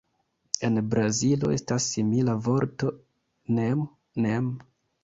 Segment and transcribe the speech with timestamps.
[0.69, 2.91] En Brazilo, estas simila vorto
[3.61, 4.55] "nem-nem".